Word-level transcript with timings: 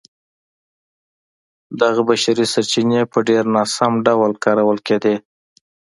دغه 1.81 2.01
بشري 2.09 2.45
سرچینې 2.53 3.01
په 3.11 3.19
ډېر 3.29 3.43
ناسم 3.55 3.91
ډول 4.07 4.31
کارول 4.43 4.77
کېدې. 4.87 5.15